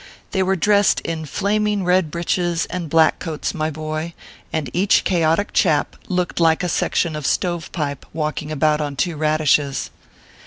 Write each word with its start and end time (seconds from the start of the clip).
They 0.31 0.41
were 0.41 0.55
dressed 0.55 0.99
in 1.01 1.25
flaming 1.27 1.83
red 1.85 2.09
breeches 2.09 2.65
and 2.71 2.89
black 2.89 3.19
coats, 3.19 3.53
my 3.53 3.69
boy, 3.69 4.15
and 4.51 4.67
each 4.73 5.03
chaotic 5.03 5.53
chap 5.53 5.95
looked 6.07 6.39
like 6.39 6.63
a 6.63 6.69
section 6.69 7.15
of 7.15 7.27
stove 7.27 7.71
pipe 7.71 8.07
walking 8.11 8.51
about 8.51 8.81
on 8.81 8.95
two 8.95 9.15
radishes. 9.15 9.91